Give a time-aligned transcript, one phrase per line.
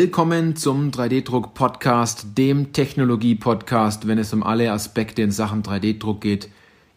[0.00, 6.48] Willkommen zum 3D-Druck-Podcast, dem Technologie-Podcast, wenn es um alle Aspekte in Sachen 3D-Druck geht.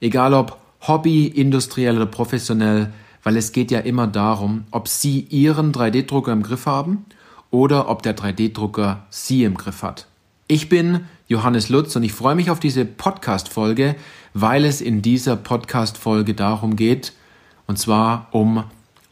[0.02, 2.94] Egal ob Hobby, industriell oder professionell,
[3.24, 7.08] weil es geht ja immer darum, ob Sie Ihren 3D-Drucker im Griff haben
[7.50, 10.06] oder ob der 3D-Drucker Sie im Griff hat.
[10.48, 13.96] Ich bin Johannes Lutz und ich freue mich auf diese Podcast-Folge,
[14.36, 17.14] weil es in dieser Podcast-Folge darum geht,
[17.66, 18.64] und zwar um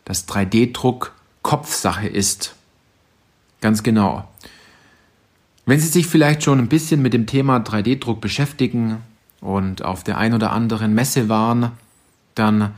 [0.05, 2.53] das 3D-Druck Kopfsache ist.
[3.61, 4.27] Ganz genau.
[5.65, 9.03] Wenn Sie sich vielleicht schon ein bisschen mit dem Thema 3D-Druck beschäftigen
[9.41, 11.71] und auf der ein oder anderen Messe waren,
[12.35, 12.73] dann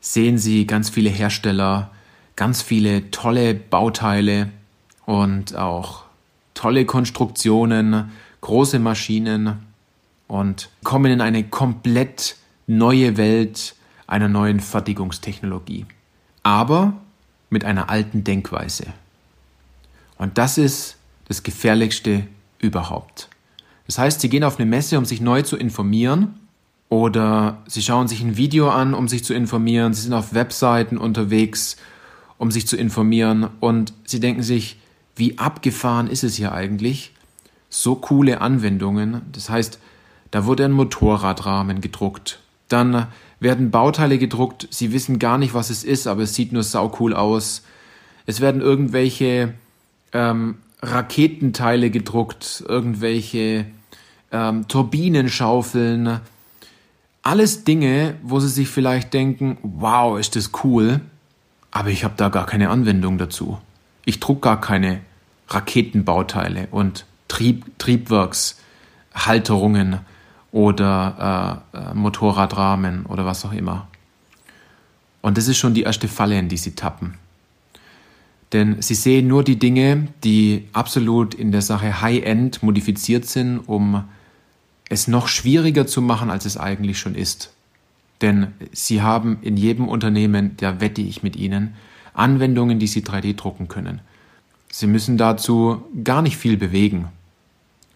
[0.00, 1.90] sehen Sie ganz viele Hersteller,
[2.36, 4.48] ganz viele tolle Bauteile
[5.04, 6.04] und auch
[6.54, 9.66] tolle Konstruktionen, große Maschinen
[10.28, 12.36] und kommen in eine komplett
[12.66, 13.74] neue Welt
[14.06, 15.86] einer neuen Fertigungstechnologie.
[16.42, 16.94] Aber
[17.50, 18.86] mit einer alten Denkweise.
[20.22, 22.28] Und das ist das Gefährlichste
[22.60, 23.28] überhaupt.
[23.88, 26.34] Das heißt, Sie gehen auf eine Messe, um sich neu zu informieren,
[26.88, 30.96] oder Sie schauen sich ein Video an, um sich zu informieren, Sie sind auf Webseiten
[30.96, 31.76] unterwegs,
[32.38, 34.78] um sich zu informieren, und Sie denken sich,
[35.16, 37.12] wie abgefahren ist es hier eigentlich?
[37.68, 39.22] So coole Anwendungen.
[39.32, 39.80] Das heißt,
[40.30, 42.38] da wurde ein Motorradrahmen gedruckt.
[42.68, 43.08] Dann
[43.40, 46.96] werden Bauteile gedruckt, Sie wissen gar nicht, was es ist, aber es sieht nur sau
[47.00, 47.64] cool aus.
[48.24, 49.54] Es werden irgendwelche
[50.12, 53.66] ähm, Raketenteile gedruckt, irgendwelche
[54.30, 56.20] ähm, Turbinenschaufeln.
[57.22, 61.00] Alles Dinge, wo sie sich vielleicht denken, wow, ist das cool,
[61.70, 63.58] aber ich habe da gar keine Anwendung dazu.
[64.04, 65.02] Ich druck gar keine
[65.48, 70.00] Raketenbauteile und Trieb, Triebwerkshalterungen
[70.50, 73.86] oder äh, äh, Motorradrahmen oder was auch immer.
[75.22, 77.14] Und das ist schon die erste Falle, in die sie tappen.
[78.52, 84.04] Denn sie sehen nur die Dinge, die absolut in der Sache High-End modifiziert sind, um
[84.88, 87.52] es noch schwieriger zu machen, als es eigentlich schon ist.
[88.20, 91.74] Denn sie haben in jedem Unternehmen, da wette ich mit ihnen,
[92.14, 94.00] Anwendungen, die sie 3D drucken können.
[94.70, 97.08] Sie müssen dazu gar nicht viel bewegen,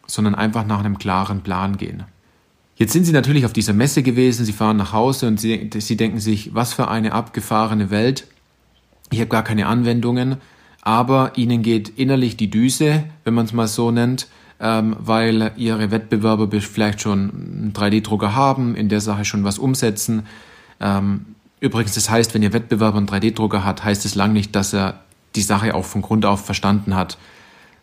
[0.06, 2.04] sondern einfach nach einem klaren Plan gehen.
[2.76, 5.96] Jetzt sind sie natürlich auf dieser Messe gewesen, sie fahren nach Hause und sie, sie
[5.96, 8.26] denken sich, was für eine abgefahrene Welt
[9.10, 10.36] ich habe gar keine Anwendungen,
[10.82, 14.28] aber ihnen geht innerlich die Düse, wenn man es mal so nennt,
[14.60, 20.26] ähm, weil ihre Wettbewerber vielleicht schon einen 3D-Drucker haben, in der Sache schon was umsetzen.
[20.80, 21.26] Ähm,
[21.60, 25.00] übrigens, das heißt, wenn ihr Wettbewerber einen 3D-Drucker hat, heißt es lang nicht, dass er
[25.34, 27.18] die Sache auch von Grund auf verstanden hat.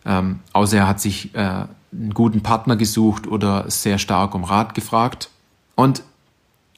[0.06, 4.74] Ähm, außer er hat sich äh, einen guten Partner gesucht oder sehr stark um Rat
[4.74, 5.30] gefragt.
[5.76, 6.04] Und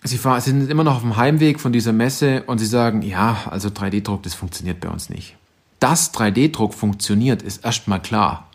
[0.06, 3.70] Sie, sind immer noch auf dem Heimweg von dieser Messe und sie sagen, ja, also
[3.70, 5.36] 3D-Druck, das funktioniert bei uns nicht.
[5.80, 8.48] Dass 3D-Druck funktioniert, ist erstmal klar.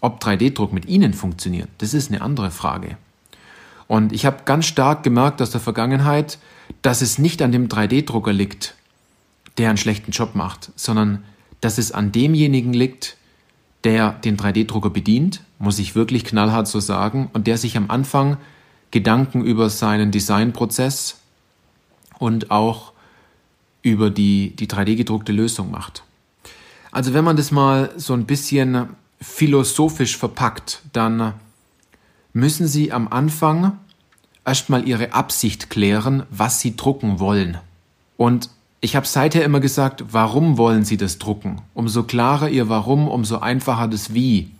[0.00, 2.96] Ob 3D-Druck mit Ihnen funktioniert, das ist eine andere Frage.
[3.88, 6.38] Und ich habe ganz stark gemerkt aus der Vergangenheit,
[6.80, 8.74] dass es nicht an dem 3D-Drucker liegt,
[9.58, 11.24] der einen schlechten Job macht, sondern
[11.60, 13.16] dass es an demjenigen liegt,
[13.84, 18.38] der den 3D-Drucker bedient, muss ich wirklich knallhart so sagen, und der sich am Anfang
[18.90, 21.18] Gedanken über seinen Designprozess
[22.18, 22.92] und auch
[23.82, 26.02] über die, die 3D-gedruckte Lösung macht.
[26.92, 28.88] Also wenn man das mal so ein bisschen
[29.20, 31.34] philosophisch verpackt, dann
[32.32, 33.78] müssen Sie am Anfang
[34.44, 37.58] erstmal Ihre Absicht klären, was Sie drucken wollen.
[38.16, 41.62] Und ich habe seither immer gesagt, warum wollen Sie das drucken?
[41.74, 44.50] Umso klarer Ihr Warum, umso einfacher das Wie.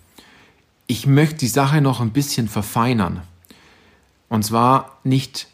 [0.86, 3.22] Ich möchte die Sache noch ein bisschen verfeinern.
[4.30, 5.48] Und zwar nicht,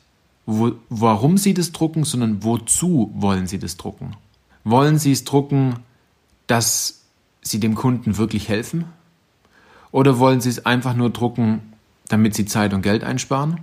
[0.44, 4.14] wo, warum Sie das drucken, sondern wozu wollen Sie das drucken?
[4.62, 5.80] Wollen Sie es drucken,
[6.46, 7.00] dass
[7.40, 8.84] Sie dem Kunden wirklich helfen?
[9.90, 11.72] Oder wollen Sie es einfach nur drucken,
[12.08, 13.60] damit Sie Zeit und Geld einsparen?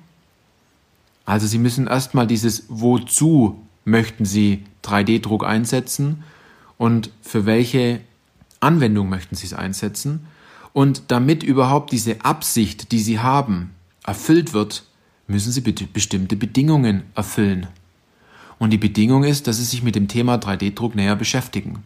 [1.25, 6.23] Also Sie müssen erstmal dieses Wozu möchten Sie 3D-Druck einsetzen
[6.77, 8.01] und für welche
[8.59, 10.25] Anwendung möchten Sie es einsetzen?
[10.73, 14.85] Und damit überhaupt diese Absicht, die Sie haben, erfüllt wird,
[15.27, 17.67] müssen sie bestimmte Bedingungen erfüllen.
[18.59, 21.83] Und die Bedingung ist, dass sie sich mit dem Thema 3D-Druck näher beschäftigen.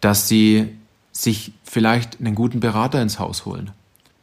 [0.00, 0.68] Dass sie
[1.12, 3.70] sich vielleicht einen guten Berater ins Haus holen.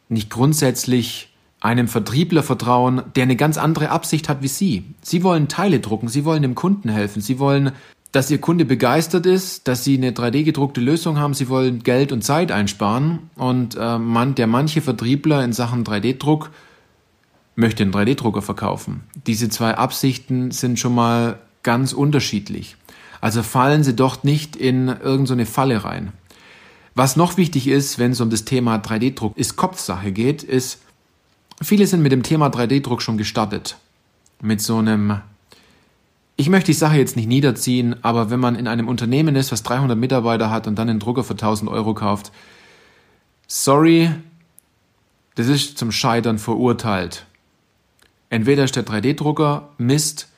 [0.08, 1.30] Nicht grundsätzlich
[1.60, 4.84] einem Vertriebler vertrauen, der eine ganz andere Absicht hat wie Sie.
[5.00, 7.72] Sie wollen Teile drucken, Sie wollen dem Kunden helfen, Sie wollen,
[8.10, 12.22] dass Ihr Kunde begeistert ist, dass Sie eine 3D-gedruckte Lösung haben, Sie wollen Geld und
[12.22, 13.30] Zeit einsparen.
[13.36, 16.50] Und äh, man, der manche Vertriebler in Sachen 3D-Druck
[17.54, 19.02] möchte einen 3D-Drucker verkaufen.
[19.26, 22.76] Diese zwei Absichten sind schon mal ganz unterschiedlich.
[23.20, 26.12] Also fallen Sie doch nicht in irgendeine Falle rein.
[26.94, 30.80] Was noch wichtig ist, wenn es um das Thema 3D-Druck ist Kopfsache geht, ist,
[31.62, 33.76] viele sind mit dem Thema 3D-Druck schon gestartet.
[34.42, 35.20] Mit so einem,
[36.36, 39.62] ich möchte die Sache jetzt nicht niederziehen, aber wenn man in einem Unternehmen ist, was
[39.62, 42.32] 300 Mitarbeiter hat und dann einen Drucker für 1000 Euro kauft,
[43.46, 44.10] sorry,
[45.36, 47.26] das ist zum Scheitern verurteilt.
[48.32, 50.28] Entweder ist der 3D-Drucker Mist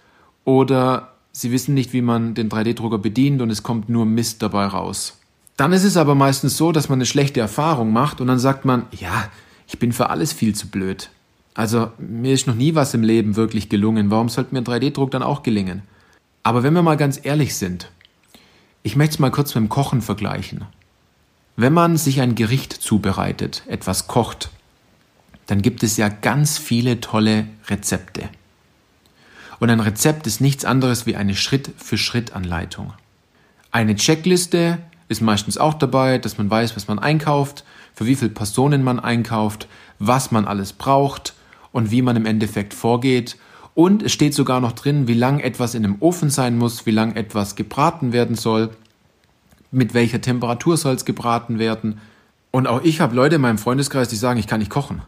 [0.43, 4.67] oder sie wissen nicht, wie man den 3D-Drucker bedient und es kommt nur Mist dabei
[4.67, 5.21] raus.
[5.57, 8.65] Dann ist es aber meistens so, dass man eine schlechte Erfahrung macht und dann sagt
[8.65, 9.29] man, ja,
[9.69, 11.11] ich bin für alles viel zu blöd.
[11.55, 14.11] Also mir ist noch nie was im Leben wirklich gelungen.
[14.11, 15.83] Warum sollte mir ein 3D-Druck dann auch gelingen?
[16.43, 17.93] Aber wenn wir mal ganz ehrlich sind,
[18.83, 20.65] ich möchte es mal kurz mit dem Kochen vergleichen.
[21.55, 24.51] Wenn man sich ein Gericht zubereitet, etwas kocht,
[25.47, 28.29] dann gibt es ja ganz viele tolle Rezepte.
[29.61, 32.93] Und ein Rezept ist nichts anderes wie eine Schritt-für-Schritt-Anleitung.
[33.71, 37.65] Eine Checkliste ist meistens auch dabei, dass man weiß, was man einkauft,
[37.95, 39.69] für wie viele Personen man einkauft,
[39.99, 41.35] was man alles braucht
[41.73, 43.37] und wie man im Endeffekt vorgeht.
[43.75, 46.93] Und es steht sogar noch drin, wie lang etwas in dem Ofen sein muss, wie
[46.93, 48.71] lang etwas gebraten werden soll,
[49.71, 52.01] mit welcher Temperatur soll es gebraten werden.
[52.51, 55.03] Und auch ich habe Leute in meinem Freundeskreis, die sagen, ich kann nicht kochen.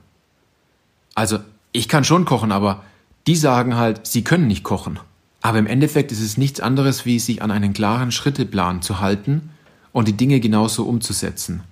[1.16, 1.40] Also
[1.72, 2.84] ich kann schon kochen, aber
[3.26, 5.00] die sagen halt, sie können nicht kochen.
[5.42, 9.50] Aber im Endeffekt ist es nichts anderes, wie sich an einen klaren Schritteplan zu halten
[9.92, 11.62] und die Dinge genauso umzusetzen.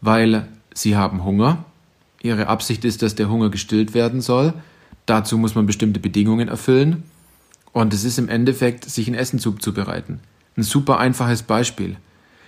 [0.00, 1.64] Weil sie haben Hunger,
[2.22, 4.54] ihre Absicht ist, dass der Hunger gestillt werden soll,
[5.06, 7.04] dazu muss man bestimmte Bedingungen erfüllen
[7.72, 10.20] und es ist im Endeffekt, sich ein Essen zuzubereiten.
[10.56, 11.96] Ein super einfaches Beispiel.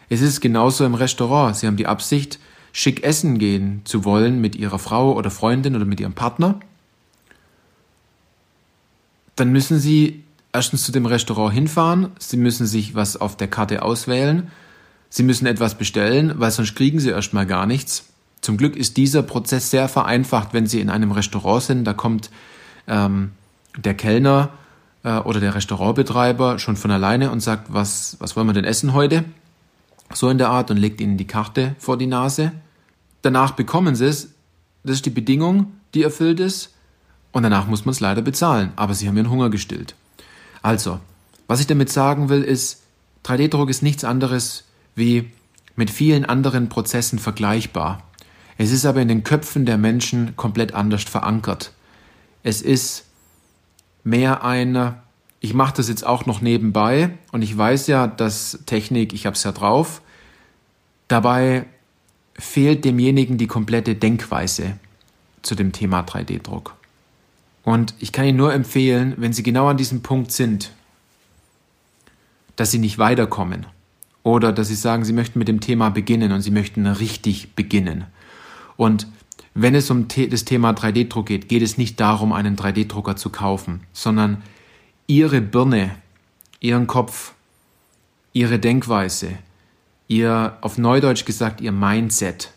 [0.09, 1.57] Es ist genauso im Restaurant.
[1.57, 2.39] Sie haben die Absicht,
[2.73, 6.61] schick essen gehen zu wollen mit ihrer Frau oder Freundin oder mit ihrem Partner.
[9.37, 13.83] Dann müssen sie erstens zu dem Restaurant hinfahren, sie müssen sich was auf der Karte
[13.83, 14.51] auswählen
[15.11, 18.07] Sie müssen etwas bestellen, weil sonst kriegen Sie erstmal gar nichts.
[18.41, 21.85] Zum Glück ist dieser Prozess sehr vereinfacht, wenn Sie in einem Restaurant sind.
[21.85, 22.31] Da kommt
[22.87, 23.33] ähm,
[23.77, 24.51] der Kellner
[25.03, 28.95] äh, oder der Restaurantbetreiber schon von alleine und sagt, was, was wollen wir denn essen
[28.95, 29.25] heute?
[30.13, 32.53] So in der Art und legt Ihnen die Karte vor die Nase.
[33.23, 34.31] Danach bekommen Sie es.
[34.83, 36.75] Das ist die Bedingung, die erfüllt ist.
[37.33, 38.73] Und danach muss man es leider bezahlen.
[38.77, 39.95] Aber Sie haben Ihren Hunger gestillt.
[40.63, 41.01] Also,
[41.47, 42.83] was ich damit sagen will, ist,
[43.25, 44.65] 3D-Druck ist nichts anderes
[44.95, 45.31] wie
[45.77, 48.03] mit vielen anderen Prozessen vergleichbar.
[48.59, 51.73] Es ist aber in den Köpfen der Menschen komplett anders verankert.
[52.43, 53.05] Es ist
[54.05, 54.95] mehr ein,
[55.41, 59.35] ich mache das jetzt auch noch nebenbei und ich weiß ja, dass Technik, ich habe
[59.35, 60.03] es ja drauf.
[61.09, 61.67] Dabei
[62.35, 64.79] fehlt demjenigen die komplette Denkweise
[65.43, 66.75] zu dem Thema 3D-Druck.
[67.63, 70.73] Und ich kann Ihnen nur empfehlen, wenn Sie genau an diesem Punkt sind,
[72.57, 73.67] dass Sie nicht weiterkommen
[74.23, 78.05] oder dass sie sagen, sie möchten mit dem Thema beginnen und sie möchten richtig beginnen.
[78.77, 79.07] Und
[79.55, 83.81] wenn es um das Thema 3D-Druck geht, geht es nicht darum, einen 3D-Drucker zu kaufen,
[83.93, 84.43] sondern
[85.11, 85.97] ihre Birne,
[86.61, 87.33] ihren Kopf,
[88.33, 89.39] ihre Denkweise,
[90.07, 92.53] ihr, auf Neudeutsch gesagt, ihr Mindset.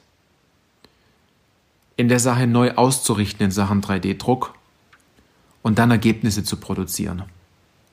[1.98, 4.54] In der Sache neu auszurichten in Sachen 3D-Druck
[5.64, 7.24] und dann Ergebnisse zu produzieren.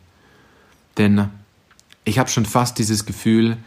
[0.97, 1.29] Denn
[2.03, 3.57] ich habe schon fast dieses Gefühl,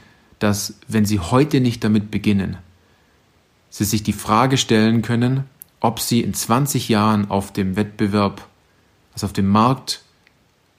[0.41, 2.57] dass wenn Sie heute nicht damit beginnen,
[3.69, 5.45] Sie sich die Frage stellen können,
[5.79, 8.45] ob Sie in 20 Jahren auf dem Wettbewerb,
[9.13, 10.03] also auf dem Markt,